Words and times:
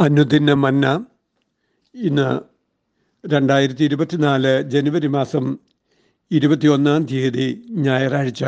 അനുദിന 0.00 0.52
മന്ന. 0.52 1.04
ഇന്ന് 1.94 2.40
രണ്ടായിരത്തി 3.28 3.84
ഇരുപത്തിനാല് 3.84 4.62
ജനുവരി 4.62 5.06
മാസം 5.06 5.58
ഇരുപത്തിയൊന്നാം 6.30 7.06
തീയതി 7.06 7.64
ഞായറാഴ്ച. 7.70 8.44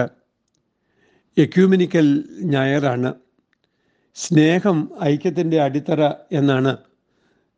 എക്യൂമിനിക്കൽ 1.39 2.25
ഞായറാണ്. 2.41 3.15
സ്നേഹം 4.15 4.91
ഐക്യത്തിന്റെ 5.03 5.63
അടിത്തറ 5.63 6.13
എന്നാണ് 6.33 6.77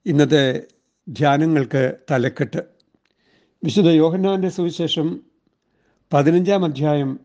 ഇന്നത്തെ 0.07 0.63
ധ്യാനങ്ങൾക്ക് 1.09 1.97
തലക്കെട്ട്. 2.11 2.63
വിശുദ്ധ 3.65 3.89
യോഹന്നാന്റെ 3.89 4.49
സുവിശേഷം 4.49 5.21
പതിനഞ്ചാം 6.13 6.65
അധ്യായം 6.65 7.21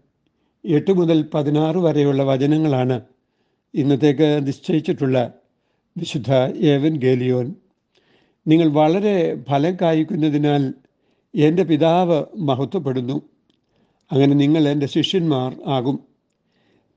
എട്ട് 0.65 0.91
മുതൽ 0.91 1.29
പതിനാറ് 1.33 1.77
വരെയുള്ള 1.77 2.23
വചനങ്ങളാണ് 2.23 3.01
ഇന്നത്തേക്ക് 3.73 4.47
നിശ്ചയിച്ചിട്ടുള്ള 4.47 5.38
വിശുദ്ധ 5.99 6.33
ഏവൻ 6.57 6.97
ഗേലിയോൻ 6.97 7.55
നിങ്ങൾ 8.47 8.67
വളരെ 8.67 9.43
ഫലം 9.49 9.77
കായ്ക്കുന്നതിനാൽ 9.81 10.73
എന്റെ 11.35 11.63
പിതാവ് 11.63 12.23
മഹത്വപ്പെടുന്നു. 12.37 13.21
അങ്ങനെ 14.11 14.35
നിങ്ങൾ 14.35 14.69
എന്റെ 14.69 14.85
ശിഷ്യന്മാർ 14.85 15.55
ആകും. 15.65 15.99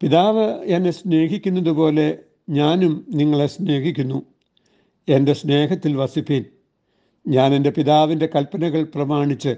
പിതാവ് 0.01 0.65
എന്നെ 0.65 0.91
സ്നേഹിക്കുന്നതുപോലെ 0.91 2.19
ഞാനും 2.51 3.07
നിങ്ങളെ 3.09 3.46
സ്നേഹിക്കുന്നു. 3.46 4.23
എന്റെ 5.09 5.32
സ്നേഹത്തിൽ 5.32 5.96
വസിപ്പീൻ. 5.96 6.45
ഞാൻ 7.29 7.55
എന്റെ 7.55 7.71
പിതാവിന്റെ 7.71 8.29
കൽപ്പനകൾ 8.34 8.82
പ്രമാണിച്ച് 8.95 9.57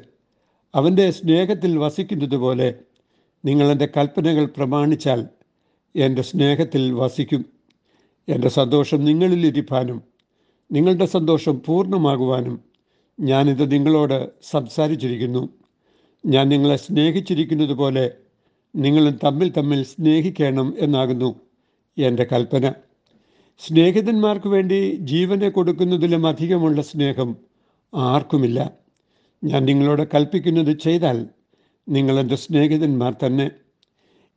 അവന്റെ 0.74 1.10
സ്നേഹത്തിൽ 1.10 1.78
വസിക്കുന്നതുപോലെ 1.78 2.74
നിങ്ങൾ 3.44 3.72
എന്റെ 3.72 3.88
കൽപ്പനകൾ 3.96 4.44
പ്രമാണിച്ചാൽ 4.44 5.26
എന്റെ 5.96 6.22
സ്നേഹത്തിൽ 6.22 6.92
വസിക്കും. 6.92 7.53
എന്റെ 8.28 8.48
സന്തോഷം 8.48 9.04
നിങ്ങളിലിരിപ്പാനും 9.04 10.02
നിങ്ങളുടെ 10.72 11.04
സന്തോഷം 11.04 11.62
പൂർണമാകുവാനും 11.66 12.60
ഞാനിത് 13.20 13.72
നിങ്ങളോട് 13.72 14.30
സംസാരിച്ചിരിക്കുന്നു. 14.42 15.48
ഞാൻ 16.26 16.48
നിങ്ങളെ 16.48 16.76
സ്നേഹിച്ചിരിക്കുന്നത് 16.76 17.74
പോലെ 17.74 18.10
നിങ്ങളും 18.76 19.18
തമ്മിൽ 19.24 19.48
തമ്മിൽ 19.48 19.82
സ്നേഹിക്കണം 19.82 20.74
എന്നാകുന്നു 20.78 21.34
എന്റെ 21.98 22.26
കൽപ്പന. 22.32 22.72
സ്നേഹിതന്മാർക്ക് 23.58 24.46
വേണ്ടി 24.46 24.94
ജീവനെ 24.94 25.48
കൊടുക്കുന്നതിലും 25.48 26.26
അധികമുള്ള 26.26 26.82
സ്നേഹം 26.82 27.36
ആർക്കുമില്ല. 27.94 28.70
ഞാൻ 29.44 29.64
നിങ്ങളോട് 29.64 30.08
കൽപ്പിക്കുന്നത് 30.14 30.78
ചെയ്താൽ 30.78 31.26
നിങ്ങളെന്റെ 31.88 32.36
സ്നേഹിതന്മാർ 32.36 33.16
തന്നെ. 33.26 33.50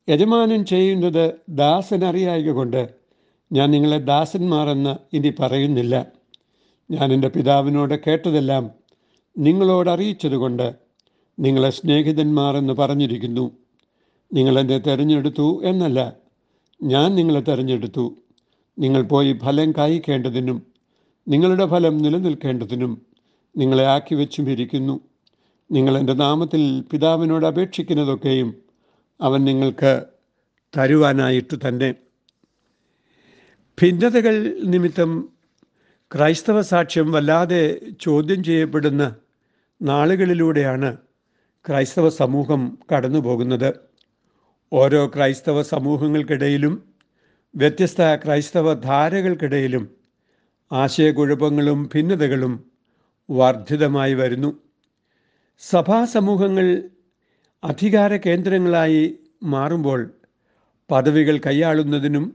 യജമാനൻ 0.10 0.66
ചെയ്യുന്നത് 0.66 1.34
ദാസൻ 1.50 2.54
കൊണ്ട് 2.54 2.97
ഞാൻ 3.52 3.72
നിങ്ങളെ 3.72 3.98
ദാസന്മാരെന്ന് 3.98 5.16
ഇനി 5.16 5.34
പറയുന്നില്ല. 5.40 6.06
ഞാൻ 6.92 7.14
എന്റെ 7.14 7.28
പിതാവിനോട് 7.28 8.00
കേട്ടതെല്ലാം 8.08 8.72
നിങ്ങളോട് 9.38 9.90
അറിയിച്ചതുകൊണ്ട് 9.90 10.76
നിങ്ങളെ 11.40 11.70
സ്നേഹിതന്മാർ 11.70 12.58
എന്ന് 12.58 12.74
പറഞ്ഞിരിക്കുന്നു 12.74 13.52
നിങ്ങളെന്നെ 14.34 14.78
തിരഞ്ഞെടുത്തു 14.78 15.62
എന്നല്ല 15.64 16.14
ഞാൻ 16.84 17.16
നിങ്ങളെ 17.16 17.40
തിരഞ്ഞെടുത്തു. 17.40 18.16
നിങ്ങൾ 18.80 19.02
പോയി 19.02 19.34
ഫലം 19.34 19.72
കായ്ക്കേണ്ടതിനും 19.72 20.68
നിങ്ങളുടെ 21.28 21.66
ഫലം 21.66 21.98
നിലനിൽക്കേണ്ടതിനും 21.98 23.02
നിങ്ങളെ 23.58 23.86
ആക്കി 23.86 24.16
വെച്ചും 24.16 24.50
ഇരിക്കുന്നു. 24.50 25.00
നിങ്ങൾ 25.72 25.98
എന്റെ 25.98 26.14
നാമത്തിൽ 26.14 26.84
പിതാവിനോട് 26.92 27.46
അപേക്ഷിക്കുന്നതൊക്കെയും 27.46 28.56
അവൻ 29.22 29.44
നിങ്ങൾക്ക് 29.44 30.06
തരുവാനായിട്ട് 30.78 31.68
തന്നെ. 31.68 31.94
ഭിന്നതകൾ 33.82 34.36
നിമിത്തം 34.64 35.30
ക്രൈസ്തവ 36.12 36.62
സാക്ഷ്യം 36.62 37.12
വല്ലാതെ 37.12 37.82
ചോദ്യം 38.02 38.44
ചെയ്യപ്പെടുന്ന 38.44 39.16
നാളുകളിലൂടെയാണ് 39.82 40.98
ക്രൈസ്തവ 41.66 42.10
സമൂഹം 42.10 42.78
കടന്നു 42.94 43.20
പോകുന്നത് 43.20 43.80
ഓരോ 44.72 45.08
ക്രൈസ്തവ 45.08 45.62
സമൂഹങ്ങൾക്കിടയിലും 45.62 46.74
വ്യത്യസ്ത 47.56 48.16
ക്രൈസ്തവ 48.16 48.74
ധാരകൾക്കിടയിലും 48.74 49.84
ആശയക്കുഴപ്പങ്ങളും 50.72 51.90
ഭിന്നതകളും 51.96 52.72
വർദ്ധിതമായി 53.30 54.14
വരുന്നു. 54.14 54.52
സഭാ 55.60 56.06
സമൂഹങ്ങൾ 56.06 56.68
അധികാര 57.64 58.16
കേന്ദ്രങ്ങളായി 58.16 59.20
മാറുമ്പോൾ 59.44 60.02
പദവികൾ 60.92 61.38
കൈയാളുന്നതിനും 61.46 62.26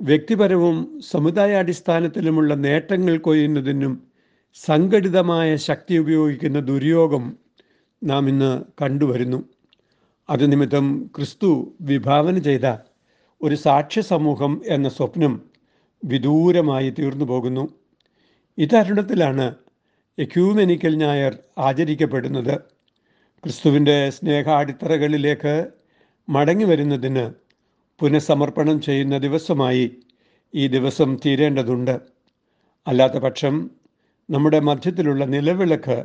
വ്യക്തിപരവും 0.00 1.00
സമുദായാടിസ്ഥാനത്തിലുമുള്ള 1.10 2.54
നേട്ടങ്ങൾ 2.54 3.18
കൊയ്യുന്നതിനും 3.18 4.06
സംഘടിതമായ 4.54 5.56
ശക്തി 5.56 5.96
ഉപയോഗിക്കുന്ന 5.96 6.60
ദുര്യോഗം 6.60 7.38
നാം 8.02 8.28
ഇന്ന് 8.28 8.64
കണ്ടുവരുന്നു. 8.82 9.44
അത് 10.30 10.52
നിമിത്തം 10.52 11.10
ക്രിസ്തു 11.16 11.76
വിഭാവന 11.80 12.38
ചെയ്ത 12.38 12.66
ഒരു 13.42 13.54
സാക്ഷ്യ 13.54 14.00
സമൂഹം 14.00 14.62
എന്ന 14.66 14.88
സ്വപ്നം 14.88 15.42
വിദൂരമായി 16.04 16.90
തീർന്നു 16.90 17.24
പോകുന്നു. 17.24 17.68
ഇതരുണത്തിലാണ് 18.58 19.54
എക്യൂമെനിക്കൽ 20.18 20.94
ഞായർ 20.94 21.38
ആചരിക്കപ്പെടുന്നത്. 21.58 22.54
ക്രിസ്തുവിന്റെ 23.44 24.10
സ്നേഹാടിത്തറകളിലേക്ക് 24.10 25.72
മടങ്ങി 26.28 26.64
വരുന്നതിന് 26.64 27.43
പുനഃസമർപ്പണം 28.00 28.80
ചെയ്യുന്ന 28.80 29.18
ദിവസമായി 29.18 29.96
ഈ 30.54 30.68
ദിവസം 30.68 31.16
തീരേണ്ടതുണ്ട്. 31.26 32.00
അല്ലാത്ത 32.86 33.12
പക്ഷം 33.12 33.70
നമ്മുടെ 34.30 34.60
മധ്യത്തിലുള്ള 34.60 35.24
നിലവിളക്ക് 35.24 36.04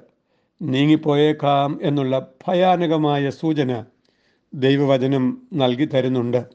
നീങ്ങിപ്പോയേക്കാം 0.61 1.79
എന്നുള്ള 1.81 2.33
ഭയാനകമായ 2.47 3.29
സൂചന 3.29 3.85
ദൈവവചനം 4.53 5.47
നൽകി 5.53 5.85
തരുന്നുണ്ട്. 5.85 6.45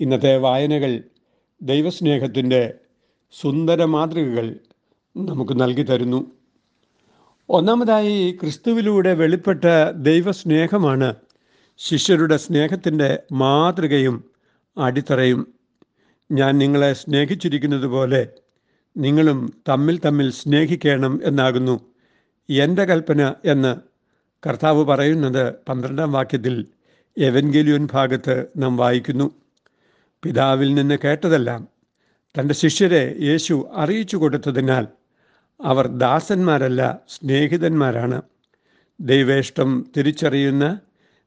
ഇന്നത്തെ 0.00 0.36
വായനകൾ 0.36 1.04
ദൈവസ്നേഹത്തിന്റെ 1.62 2.74
സുന്ദര 3.32 3.84
മാതൃകകൾ 3.84 4.58
നമുക്ക് 5.16 5.60
നൽകി 5.60 5.82
തരുന്നു. 5.82 6.30
ഒന്നാമതായി 7.48 8.32
ക്രിസ്തുവിലൂടെ 8.32 9.14
വെളിപ്പെട്ട 9.14 9.90
ദൈവസ്നേഹമാണ് 9.90 11.14
ശിഷ്യരുടെ 11.76 12.36
സ്നേഹത്തിന്റെ 12.36 13.22
മാതൃകയും 13.32 14.37
അടിത്തറയും. 14.76 15.54
ഞാൻ 16.32 16.58
നിങ്ങളെ 16.58 16.92
സ്നേഹിച്ചിരിക്കുന്നത് 16.92 17.86
പോലെ 17.86 18.28
നിങ്ങളും 18.96 19.62
തമ്മിൽ 19.68 19.98
തമ്മിൽ 19.98 20.30
സ്നേഹിക്കണം 20.30 21.20
എന്നാകുന്നു. 21.24 21.80
എന്റെ 22.50 22.84
കൽപ്പന 22.84 23.34
എന്ന് 23.44 23.76
കർത്താവ് 24.46 24.84
പറയുന്നത് 24.84 25.54
പന്ത്രണ്ടാം 25.68 26.12
വാക്യത്തിൽ 26.12 26.66
എവൻഗേലിയൻ 27.18 27.88
ഭാഗത്ത് 27.92 28.46
നാം 28.56 28.76
വായിക്കുന്നു. 28.76 29.30
പിതാവിൽ 30.22 30.74
നിന്ന് 30.74 30.98
കേട്ടതെല്ലാം 31.04 31.68
തന്റെ 32.38 32.54
ശിഷ്യരെ 32.54 33.16
യേശു 33.20 33.68
അറിയിച്ചു 33.74 34.16
കൊടുത്തതിനാൽ 34.16 34.86
അവർ 35.64 35.86
ദാസന്മാരല്ല 35.86 37.00
സ്നേഹിതന്മാരാണ്. 37.08 38.22
ദൈവേഷ്ടം 39.00 39.86
തിരിച്ചറിയുന്ന 39.96 40.80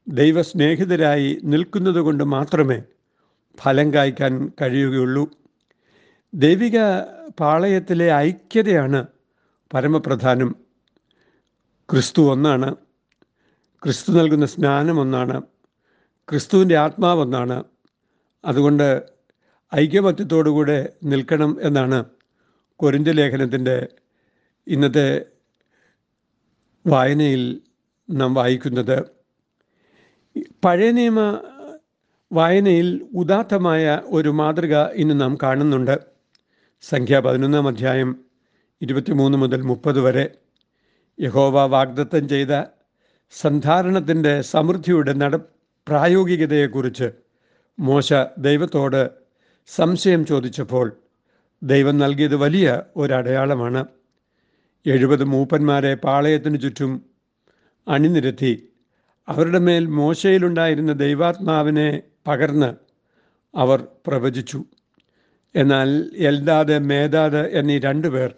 ദൈവസ്നേഹിതരായി 0.08 1.40
നിൽക്കുന്നതുകൊണ്ട് 1.44 2.24
മാത്രമേ 2.24 2.82
ഫലം 3.60 3.94
കായ്ക്കാൻ 3.94 4.52
കഴിയുകയുള്ളൂ. 4.62 5.30
ദൈവിക 6.34 6.78
പാളയത്തിലെ 7.40 8.12
ഐക്യതയാണ് 8.12 9.06
പരമപ്രധാനം. 9.74 10.56
ക്രിസ്തു 11.90 12.32
ഒന്നാണ്. 12.32 12.74
ക്രിസ്തു 13.82 14.12
നൽകുന്ന 14.12 14.46
സ്നാനം 14.46 15.00
ഒന്നാണ്. 15.00 15.42
ക്രിസ്തുവിന്റെ 16.28 16.76
ആത്മാവ് 16.76 17.20
ഒന്നാണ്. 17.20 17.64
അതുകൊണ്ട് 18.44 19.02
ഐക്യമത്യത്തോടുകൂടെ 19.74 20.92
നിൽക്കണം 21.04 21.58
എന്നാണ് 21.62 22.04
കൊരിന്ത 22.76 23.08
ലേഖനത്തിന്റെ 23.08 23.88
ഇന്നത്തെ 24.66 25.26
വായനയിൽ 26.86 27.60
നാം 28.10 28.34
വായിക്കുന്നത്. 28.34 29.02
പഴയ 30.64 30.90
നിയമ 30.90 31.18
വായനയിൽ 32.32 33.02
ഉദാത്തമായ 33.14 34.00
ഒരു 34.04 34.28
മാതൃക 34.28 34.90
ഇന്ന് 34.94 35.20
നാം 35.20 35.38
കാണുന്നുണ്ട്. 35.42 36.00
സംഖ്യ 36.82 37.18
പതിനൊന്നാം 37.18 37.68
അധ്യായം 37.68 38.24
ഇരുപത്തിമൂന്ന് 38.82 39.38
മുതൽ 39.38 39.60
മുപ്പത് 39.60 40.00
വരെ. 40.00 40.32
യഹോവ 41.20 41.66
വാഗ്ദത്തം 41.66 42.28
ചെയ്ത 42.28 42.62
സന്ധാരണത്തിന്റെ 43.30 44.40
സമൃദ്ധിയുടെ 44.40 45.12
നട 45.12 45.36
പ്രായോഗികതയെക്കുറിച്ച് 45.88 47.10
മോശ 47.78 48.12
ദൈവത്തോട് 48.38 49.10
സംശയം 49.66 50.26
ചോദിച്ചപ്പോൾ 50.26 50.92
ദൈവം 51.62 51.98
നൽകിയത് 51.98 52.36
വലിയ 52.36 52.82
ഒരടയാളമാണ്. 52.96 53.86
എഴുപത് 54.86 55.24
മൂപ്പന്മാരെ 55.24 55.94
പാളയത്തിനു 55.94 56.56
ചുറ്റും 56.56 57.06
അണിനിരത്തി 57.88 58.70
അവരുടെ 59.28 59.58
മേൽ 59.58 59.86
മോശയിലുണ്ടായിരുന്ന 59.86 60.92
ദൈവാത്മാവിനെ 60.92 62.11
പകർന്ന് 62.26 62.70
അവർ 63.54 63.88
പ്രവചിച്ചു. 64.06 64.60
എന്നാൽ 65.54 65.88
എൽദാദ് 66.16 66.78
മേദാദ് 66.78 67.42
എന്നീ 67.52 67.78
രണ്ടുപേർ 67.78 68.30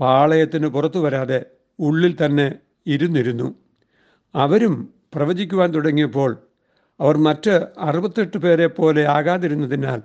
പാളയത്തിന് 0.00 0.66
പുറത്തു 0.66 0.98
വരാതെ 0.98 1.46
ഉള്ളിൽ 1.78 2.16
തന്നെ 2.24 2.58
ഇരുന്നിരുന്നു. 2.86 3.48
അവരും 4.34 4.74
പ്രവചിക്കുവാൻ 5.14 5.74
തുടങ്ങിയപ്പോൾ 5.74 6.30
അവർ 7.00 7.16
മറ്റ് 7.16 7.54
അറുപത്തെട്ട് 7.78 8.38
പേരെ 8.38 8.66
പോലെ 8.66 9.06
ആകാതിരുന്നതിനാൽ 9.06 10.00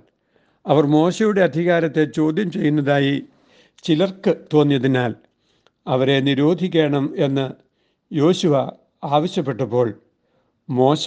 അവർ 0.66 0.86
മോശയുടെ 0.86 1.40
അധികാരത്തെ 1.40 2.04
ചോദ്യം 2.04 2.50
ചെയ്യുന്നതായി 2.50 3.24
ചിലർക്ക് 3.84 4.32
തോന്നിയതിനാൽ 4.54 5.12
അവരെ 5.86 6.20
നിരോധിക്കണം 6.20 7.14
എന്ന് 7.16 7.46
യോശുവ 8.12 8.54
ആവശ്യപ്പെട്ടപ്പോൾ 9.04 9.88
മോശ 10.68 11.04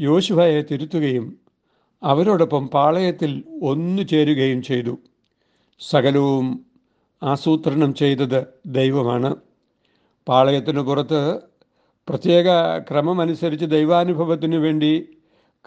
യോശുവയെ 0.00 0.62
തിരുത്തുകയും 0.62 1.38
അവരോടൊപ്പം 2.02 2.68
പാളയത്തിൽ 2.68 3.44
ഒന്നു 3.62 4.02
ചേരുകയും 4.02 4.62
ചെയ്തു. 4.62 4.98
സകലവും 5.80 6.66
ആസൂത്രണം 7.22 7.94
ചെയ്തത് 7.94 8.46
ദൈവമാണ്. 8.66 9.36
പാളയത്തിനു 10.28 10.80
പുറത്ത് 10.80 11.40
പ്രത്യേക 12.08 12.78
ക്രമമനുസരിച്ച് 12.78 13.66
ദൈവാനുഭവത്തിനു 13.66 14.56
വേണ്ടി 14.56 15.18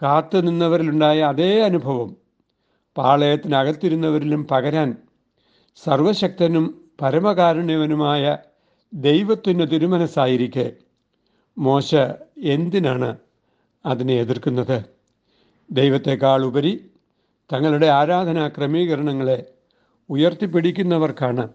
കാത്തു 0.02 0.38
നിന്നവരിലുണ്ടായ 0.38 1.20
അതേ 1.20 1.60
അനുഭവം. 1.60 2.16
പാളയത്തിനകത്തിരുന്നവരിലും 2.96 4.46
പകരാൻ 4.46 4.96
സർവശക്തനും 5.76 6.84
പരമകാരുണ്യവനുമായ 7.02 8.38
ദൈവത്തിന്റെ 8.94 9.64
തിരുമനസ്സായിരിക്കെ. 9.64 10.72
മോശ 11.58 11.94
എന്തിനാണ് 12.38 13.16
അതിനെ 13.86 14.14
എതിർക്കുന്നത്. 14.14 14.84
ദൈവത്തെക്കാൾ 15.70 16.44
ഉപരി 16.44 16.90
തങ്ങളുടെ 17.52 17.86
ആരാധനാ 17.86 18.48
ക്രമീകരണങ്ങളെ 18.48 19.38
ഉയർത്തിപ്പിടിക്കുന്നവർക്കാണ് 20.10 21.48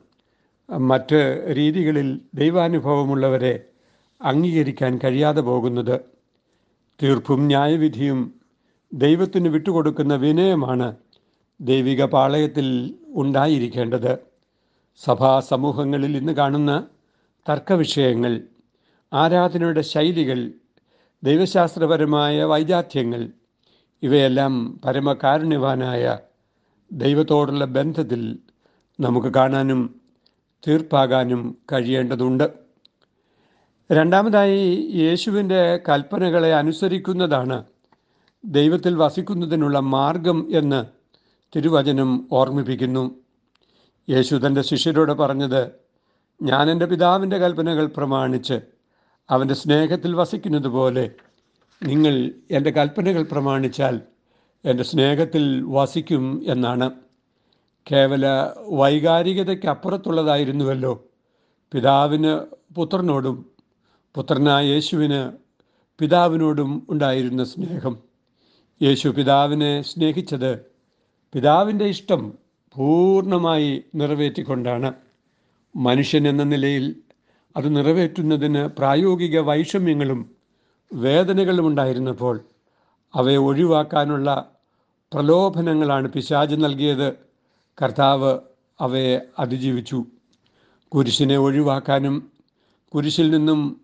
മറ്റ് 0.79 1.43
രീതികളിൽ 1.53 2.21
ദൈവാനുഭവമുള്ളവരെ 2.35 3.65
അംഗീകരിക്കാൻ 4.21 4.99
കഴിയാതെ 5.03 5.41
പോകുന്നത്. 5.41 5.99
തീർപ്പും 7.01 7.47
ന്യായവിധിയും 7.47 8.19
ദൈവത്തിന് 8.93 9.49
വിട്ടുകൊടുക്കുന്ന 9.49 10.15
വിനയമാണ് 10.15 10.95
ദൈവിക 11.61 12.05
പാളയത്തിൽ 12.05 12.95
ഉണ്ടായിരിക്കേണ്ടത്. 13.07 14.17
സഭാ 14.97 15.39
സമൂഹങ്ങളിൽ 15.39 16.17
ഇന്ന് 16.17 16.33
കാണുന്ന 16.33 16.87
തർക്കവിഷയങ്ങൾ 17.49 18.41
ആരാധനയുടെ 19.13 19.81
ശൈലികൾ 19.81 20.39
ദൈവശാസ്ത്രപരമായ 21.23 22.43
വൈജാത്യങ്ങൾ 22.43 23.29
ഇവയെല്ലാം 24.03 24.81
പരമകാരുണ്യവാനായ 24.85 26.17
ദൈവത്തോടുള്ള 26.91 27.65
ബന്ധത്തിൽ 27.65 28.39
നമുക്ക് 28.99 29.27
കാണാനും 29.27 30.01
തീർപ്പാകാനും 30.67 31.57
കഴിയേണ്ടതുണ്ട്. 31.71 32.49
രണ്ടാമതായി 33.91 34.91
യേശുവിന്റെ 34.95 35.79
കൽപ്പനകളെ 35.89 36.53
അനുസരിക്കുന്നതാണ് 36.53 37.63
ദൈവത്തിൽ 38.45 38.95
വസിക്കുന്നതിനുള്ള 38.95 39.79
മാർഗം 39.79 40.47
എന്ന് 40.51 40.85
തിരുവചനം 41.55 42.27
ഓർമ്മിപ്പിക്കുന്നു. 42.31 43.15
യേശു 44.09 44.35
തന്റെ 44.35 44.61
ശിഷ്യരോട് 44.61 45.11
പറഞ്ഞത് 45.11 45.71
ഞാൻ 46.41 46.71
എന്റെ 46.71 46.85
പിതാവിന്റെ 46.85 47.37
കൽപ്പനകൾ 47.37 47.85
പ്രമാണിച്ച് 47.85 48.78
അവന്റെ 49.29 49.53
സ്നേഹത്തിൽ 49.53 50.15
വസിക്കുന്നത് 50.15 50.67
പോലെ 50.67 51.09
നിങ്ങൾ 51.83 52.31
എന്റെ 52.51 52.69
കൽപ്പനകൾ 52.69 53.23
പ്രമാണിച്ചാൽ 53.23 54.01
എന്റെ 54.65 54.83
സ്നേഹത്തിൽ 54.83 55.63
വസിക്കും 55.67 56.43
എന്നാണ്. 56.47 56.91
കേവല 57.91 58.51
വൈകാരികതയ്ക്കപ്പുറത്തുള്ളതായിരുന്നുവല്ലോ 58.67 61.05
പിതാവിന് 61.71 62.39
പുത്രനോടും 62.75 63.45
പുത്രനായ 64.15 64.65
യേശുവിന് 64.65 65.31
പിതാവിനോടും 65.99 66.87
ഉണ്ടായിരുന്ന 66.89 67.43
സ്നേഹം. 67.43 67.99
യേശു 68.81 69.09
പിതാവിനെ 69.09 69.81
സ്നേഹിച്ചത് 69.81 70.59
പിതാവിന്റെ 71.33 71.85
ഇഷ്ടം 71.85 72.37
പൂർണമായി 72.73 73.83
നിറവേറ്റിക്കൊണ്ടാണ്. 73.95 74.93
മനുഷ്യൻ 75.75 76.27
എന്ന 76.27 76.43
നിലയിൽ 76.43 76.95
അത് 77.57 77.75
നിറവേറ്റുന്നതിന് 77.75 78.67
പ്രായോഗിക 78.67 79.39
വൈഷമ്യങ്ങളും 79.39 80.35
വേദനകളും 80.93 81.67
ഉണ്ടായിരുന്നപ്പോൾ 81.67 82.39
അവയെ 83.15 83.37
ഒഴിവാക്കാനുള്ള 83.37 84.51
പ്രലോഭനങ്ങളാണ് 85.13 86.07
പിശാജ് 86.07 86.55
നൽകിയത്. 86.55 87.13
കർത്താവ് 87.81 88.39
അവയെ 88.79 89.21
അതിജീവിച്ചു. 89.39 90.05
കുരിശിനെ 90.89 91.37
ഒഴിവാക്കാനും 91.37 92.31
കുരിശിൽ 92.93 93.29
നിന്നും 93.29 93.81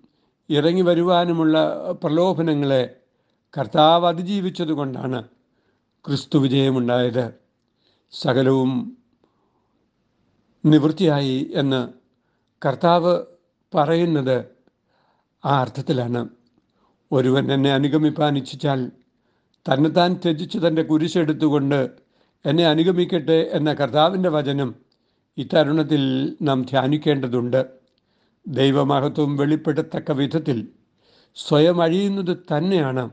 ഇറങ്ങി 0.50 0.82
വരുവാനുമുള്ള 0.82 1.56
പ്രലോഭനങ്ങളെ 2.04 2.96
കർത്താവ് 3.58 4.08
അതിജീവിച്ചതുകൊണ്ടാണ് 4.08 5.24
ക്രിസ്തു 6.06 6.38
വിജയമുണ്ടായത്. 6.38 7.34
സകലവും 8.12 8.98
നിവൃത്തിയായി 10.66 11.52
എന്ന് 11.54 11.90
കർത്താവ് 12.66 13.24
പറയുന്നത് 13.74 14.46
ആ 15.46 15.62
അർത്ഥത്തിലാണ്. 15.62 16.30
ഒരുവൻ 17.12 17.54
എന്നെ 17.54 17.74
അനുഗമിപ്പാൻ 17.74 18.38
ഇച്ഛിച്ചാൽ 18.38 18.92
തന്നെത്താൻ 19.72 20.14
ത്യജിച്ച് 20.14 20.58
തന്റെ 20.58 20.82
കുരിശെടുത്തുകൊണ്ട് 20.82 21.90
എന്നെ 22.46 22.68
അനുഗമിക്കട്ടെ 22.68 23.32
എന്ന 23.32 23.74
കർത്താവിന്റെ 23.74 24.30
വചനം 24.30 24.76
ഇത്തരുണത്തിൽ 25.38 26.38
നാം 26.42 26.62
ധ്യാനിക്കേണ്ടതുണ്ട്. 26.62 27.66
ദൈവമഹത്വം 28.48 29.38
വെളിപ്പെടുത്തക്ക 29.38 30.12
വിധത്തിൽ 30.12 30.68
സ്വയം 31.36 31.82
അഴിയുന്നത് 31.82 32.38
തന്നെയാണ് 32.38 33.10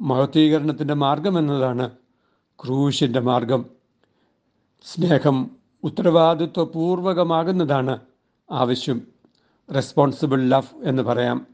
മഹത്വീകരണത്തിന്റെ 0.00 0.94
മാർഗമെന്നതാണ് 0.94 1.90
ക്രൂശിന്റെ 2.64 3.20
മാർഗം. 3.20 3.66
സ്നേഹം 4.84 5.56
ഉത്തരവാദിത്വപൂർവകമാകുന്നതാണ് 5.84 7.98
ആവശ്യം. 8.50 9.19
റെസ്പോൺസിബിൾ 9.74 10.48
ലവ് 10.48 10.84
എന്ന് 10.84 11.02
പറയാം. 11.02 11.46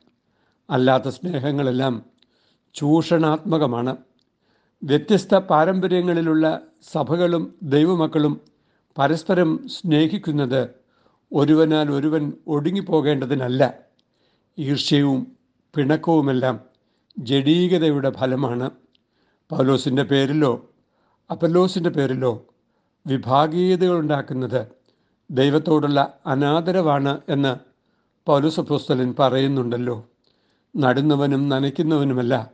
അല്ലാത്ത 0.71 1.09
സ്നേഹങ്ങളെല്ലാം 1.09 2.05
ചൂഷണാത്മകമാണ്. 2.75 3.97
വ്യത്യസ്ത 4.85 5.35
പാരമ്പര്യങ്ങളിലുള്ള 5.35 6.61
സഭകളും 6.93 7.55
ദൈവമക്കളും 7.63 8.41
പരസ്പരം 8.99 9.69
സ്നേഹിക്കുന്നത് 9.69 10.69
ഒരുവനാൽ 11.33 11.91
ഒരുവൻ 11.91 12.33
ഒടുങ്ങിപ്പോകേണ്ടതിനല്ല. 12.47 13.75
ഈർഷ്യവും 14.59 15.37
പിണക്കവുമെല്ലാം 15.77 16.61
ജഡീകതയുടെ 17.19 18.11
ഫലമാണ്. 18.11 18.71
പൗലോസിന്റെ 19.51 20.03
പേരിലോ 20.03 20.71
അപ്പല്ലോസിന്റെ 21.31 21.91
പേരിലോ 21.91 22.45
വിഭാഗീയതകളുണ്ടാക്കുന്നത് 23.07 24.67
ദൈവത്തോടുള്ള 25.31 26.19
അനാദരവാണ് 26.27 27.21
എന്ന് 27.29 27.66
പൗലോസപ്പോസ്തലൻ 28.27 29.15
പറയുന്നുണ്ടല്ലോ 29.19 30.09
നടുന്നവനും 30.77 31.49
നനയ്ക്കുന്നവനുമല്ല 31.49 32.51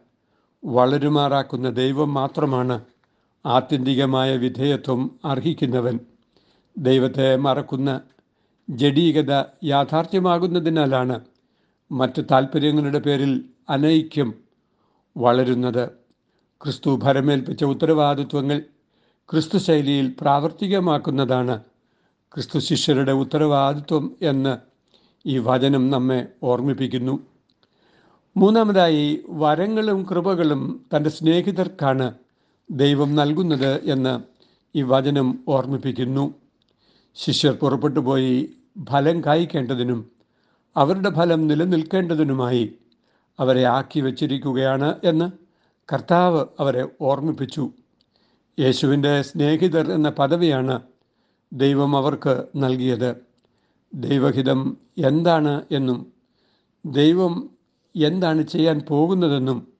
വളരുമാറാക്കുന്ന 0.64 1.70
ദൈവം 1.70 2.14
മാത്രമാണ് 2.14 2.80
ആത്യന്തികമായ 3.46 4.36
വിധേയത്വം 4.36 5.20
അർഹിക്കുന്നവൻ. 5.24 6.00
ദൈവത്തെ 6.78 7.36
മറക്കുന്ന 7.36 8.00
ജഡീകത 8.70 9.44
യാഥാർത്ഥ്യമാകുന്നതിനാലാണ് 9.64 11.20
മറ്റ് 11.90 12.22
താല്പര്യങ്ങളുടെ 12.30 12.98
പേരിൽ 12.98 13.44
അനൈക്യം 13.68 14.34
വളരുന്നത്. 15.16 15.88
ക്രിസ്തു 16.60 17.00
ഭരമേൽപ്പിച്ച 17.02 17.64
ഉത്തരവാദിത്വങ്ങൾ 17.64 18.62
ക്രിസ്തു 19.30 19.58
ശൈലിയിൽ 19.58 20.14
പ്രാവർത്തികമാക്കുന്നതാണ് 20.20 21.60
ക്രിസ്തു 22.34 22.58
ശിഷ്യരുടെ 22.58 23.12
ഉത്തരവാദിത്വം 23.12 24.16
എന്ന് 24.22 24.71
ഈ 25.26 25.38
വചനം 25.38 25.90
നമ്മെ 25.90 26.28
ഓർമ്മിപ്പിക്കുന്നു. 26.42 27.26
മൂന്നാമതായി 28.36 29.24
വരങ്ങളും 29.28 30.06
കൃപകളും 30.10 30.86
തന്റെ 30.96 31.10
സ്നേഹിതർക്കാണ് 31.10 32.14
ദൈവം 32.70 33.14
നൽകുന്നത് 33.14 33.80
എന്ന് 33.84 34.20
ഈ 34.78 34.82
വചനം 34.82 35.44
ഓർമ്മിപ്പിക്കുന്നു. 35.48 36.34
ശിഷ്യർ 37.14 37.54
പുറപ്പെട്ടു 37.54 38.00
പോയി 38.00 38.50
ഫലം 38.90 39.20
കായ്ക്കേണ്ടതിനും 39.20 40.10
അവരുടെ 40.76 41.10
ഫലം 41.10 41.46
നിലനിൽക്കേണ്ടതിനുമായി 41.46 42.74
അവരെ 43.40 43.64
ആക്കി 43.64 44.00
വച്ചിരിക്കുകയാണ് 44.00 44.96
എന്ന് 45.04 45.30
കർത്താവ് 45.92 46.46
അവരെ 46.60 46.88
ഓർമ്മിപ്പിച്ചു. 47.00 47.70
യേശുവിന്റെ 48.60 49.22
സ്നേഹിതർ 49.22 49.92
എന്ന 49.92 50.08
പദവിയാണ് 50.08 50.80
ദൈവം 51.52 51.96
അവർക്ക് 51.96 52.44
നൽകിയത്. 52.56 53.31
ദൈവഹിതം 53.94 54.76
എന്താണ് 54.98 55.62
എന്നും 55.70 56.12
ദൈവം 56.86 57.50
എന്താണ് 57.96 58.42
ചെയ്യാൻ 58.42 58.80
പോകുന്നതെന്നും 58.88 59.72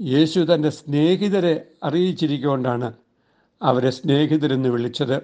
യേശു 0.00 0.40
തന്റെ 0.40 0.70
സ്നേഹിതരെ 0.70 1.66
അറിയിച്ചിരിക്കൊണ്ടാണ് 1.84 2.92
അവരെ 3.62 3.90
സ്നേഹിതരെന്ന് 3.90 4.68
വിളിച്ചത്. 4.68 5.22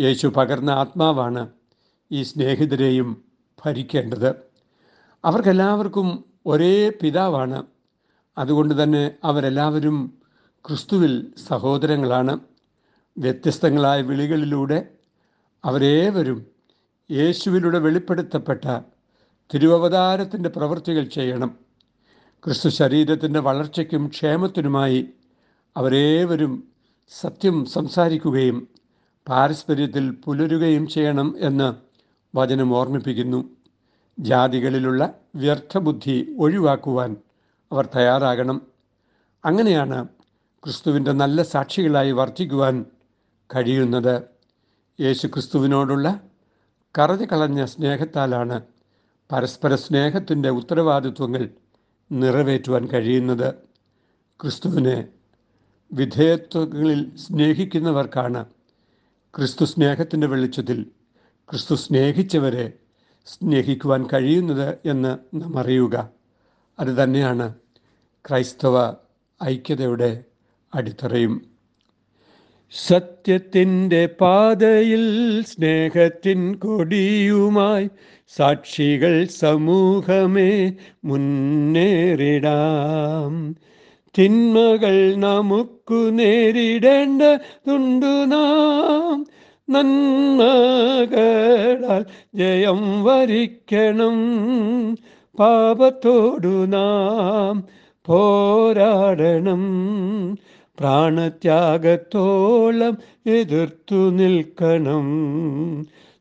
യേശു 0.00 0.26
പകർന്ന 0.26 0.70
ആത്മാവാണ് 0.70 1.48
ഈ 2.12 2.22
സ്നേഹിതരെയും 2.22 3.24
ഭരിക്കേണ്ടത്. 3.64 4.34
അവർക്കെല്ലാവർക്കും 5.24 6.24
ഒരേ 6.46 6.92
പിതാവാണ്. 7.02 7.66
അതുകൊണ്ട് 8.38 8.82
തന്നെ 8.82 9.14
അവരെല്ലാവരും 9.24 10.18
ക്രിസ്തുവിൽ 10.68 11.32
സഹോദരങ്ങളാണ്. 11.48 12.38
വ്യത്യസ്തങ്ങളായ 13.18 14.00
വിളികളിലൂടെ 14.02 14.88
അവരേവരും 15.64 16.55
യേശുവിലൂടെ 17.10 17.78
വെളിപ്പെടുത്തപ്പെട്ട 17.78 18.80
തിരുവവതാരത്തിന്റെ 19.54 20.48
പ്രവൃത്തികൾ 20.48 21.04
ചെയ്യണം. 21.04 21.56
ക്രിസ്തു 22.44 22.68
ശരീരത്തിന്റെ 22.68 23.40
വളർച്ചയ്ക്കും 23.40 24.06
ക്ഷേമത്തിനുമായി 24.06 25.08
അവരേവരും 25.76 26.68
സത്യം 27.08 27.64
സംസാരിക്കുകയും 27.64 28.68
പാരസ്പര്യത്തിൽ 29.28 30.10
പുലരുകയും 30.10 30.86
ചെയ്യണം 30.86 31.36
എന്ന് 31.38 31.74
വചനം 32.36 32.74
ഓർമ്മിപ്പിക്കുന്നു. 32.76 33.50
ജാതികളിലുള്ള 34.18 35.14
വ്യർത്ഥബുദ്ധി 35.34 36.36
ഒഴിവാക്കുവാൻ 36.38 37.16
അവർ 37.72 37.88
തയ്യാറാകണം. 37.96 38.62
അങ്ങനെയാണ് 39.44 40.08
ക്രിസ്തുവിന്റെ 40.64 41.12
നല്ല 41.12 41.42
സാക്ഷികളായി 41.42 42.10
വർദ്ധിക്കുവാൻ 42.10 42.84
കഴിയുന്നത്. 43.56 44.22
യേശു 45.00 45.26
ക്രിസ്തുവിനോടുള്ള 45.26 46.20
കറതി 46.98 47.24
കളഞ്ഞ 47.24 47.64
സ്നേഹത്താലാണ് 47.64 48.62
പരസ്പര 49.32 49.74
സ്നേഹത്തിന്റെ 49.74 50.50
ഉത്തരവാദിത്വങ്ങൾ 50.50 51.48
നിറവേറ്റുവാൻ 52.12 52.86
കഴിയുന്നത്. 52.86 53.54
ക്രിസ്തുവിനെ 54.40 55.08
വിധേയത്വങ്ങളിൽ 55.92 57.16
സ്നേഹിക്കുന്നവർക്കാണ് 57.16 58.44
ക്രിസ്തു 59.36 59.64
സ്നേഹത്തിന്റെ 59.64 60.26
വെളിച്ചത്തിൽ 60.26 60.86
ക്രിസ്തു 61.50 61.74
സ്നേഹിച്ചവരെ 61.74 62.72
സ്നേഹിക്കുവാൻ 63.26 64.06
കഴിയുന്നത് 64.12 64.78
എന്ന് 64.84 65.18
നാം 65.34 65.58
അറിയുക. 65.58 66.08
അതുതന്നെയാണ് 66.78 67.54
ക്രൈസ്തവ 68.28 68.94
ഐക്യതയുടെ 69.44 70.24
അടിത്തറയും. 70.74 71.55
സത്യത്തിന്റെ 72.70 74.06
പാതയിൽ 74.06 75.42
സ്നേഹത്തിൻ 75.42 76.54
കൊടിയുമായി 76.54 77.88
സാക്ഷികൾ 78.36 79.24
സമൂഹമേ 79.24 80.72
മുന്നേറിടാം. 81.04 83.56
തിന്മകൾ 84.18 85.14
നമുക്കു 85.14 85.94
നേരിടേണ്ടതുണ്ടു 85.94 88.24
നാം. 88.24 89.26
നന്മകളാൽ 89.70 92.04
ജയം 92.34 93.04
വരിക്കണം. 93.04 94.16
പാപത്തോടു 95.38 96.66
നാം 96.66 97.64
പോരാടണം. 98.06 99.86
പ്രാണത്യാഗത്തോളം 100.80 102.98
എതിർത്തു 103.26 104.10
നിൽക്കണം. 104.10 105.06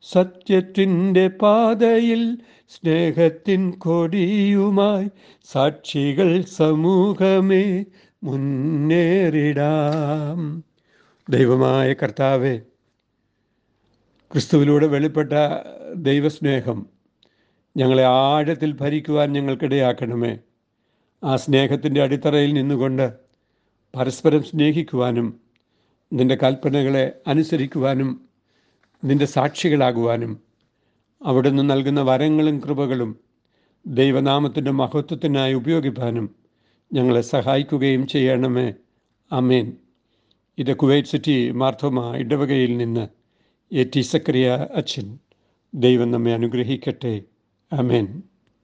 സത്യത്തിന്റെ 0.02 1.28
പാതയിൽ 1.28 2.38
സ്നേഹത്തിൻ 2.70 3.72
കൊടിയുമായി 3.72 5.10
സാക്ഷികൾ 5.46 6.42
സമൂഹമേ 6.42 7.86
മുന്നേറിടാം. 8.24 10.64
ദൈവമായ 11.30 11.94
കർത്താവെ 11.94 12.62
ക്രിസ്തുവിലൂടെ 14.32 14.88
വെളിപ്പെട്ട 14.88 15.34
ദൈവസ്നേഹം 15.96 16.86
ഞങ്ങളെ 17.78 18.04
ആഴത്തിൽ 18.04 18.74
ഭരിക്കുവാൻ 18.74 19.32
ഞങ്ങൾക്കിടയാക്കണമേ. 19.32 20.40
ആ 21.24 21.36
സ്നേഹത്തിന്റെ 21.36 22.04
അടിത്തറയിൽ 22.04 22.54
നിന്നുകൊണ്ട് 22.54 23.25
പരസ്പരം 23.96 24.44
സ്നേഹിക്കുവാനും 24.44 25.40
നിന്റെ 26.14 26.36
കൽപ്പനകളെ 26.36 27.12
അനുസരിക്കുവാനും 27.28 28.22
നിന്റെ 29.06 29.26
സാക്ഷികളാകുവാനും 29.26 30.40
അവിടുന്ന് 31.26 31.70
നൽകുന്ന 31.70 32.02
വരങ്ങളും 32.02 32.60
കൃപകളും 32.60 33.16
ദൈവനാമത്തിന്റെ 33.88 34.72
മഹത്വത്തിനായി 34.72 35.54
ഉപയോഗിക്കാനും 35.54 36.36
ഞങ്ങളെ 36.94 37.22
സഹായിക്കുകയും 37.22 38.08
ചെയ്യണമേ. 38.08 38.74
അമേൻ 39.32 39.74
ഇത് 40.58 40.76
കുവൈറ്റ് 40.76 41.08
സിറ്റി 41.08 41.52
മാർത്തോമ 41.52 42.16
ഇടവകയിൽ 42.16 42.78
നിന്ന് 42.78 43.08
എ 43.72 43.84
ടി 43.84 44.02
സക്രിയ 44.02 44.68
അച്ഛൻ. 44.76 45.20
ദൈവം 45.74 46.12
നമ്മെ 46.12 46.34
അനുഗ്രഹിക്കട്ടെ. 46.34 47.22
അമേൻ 47.74 48.24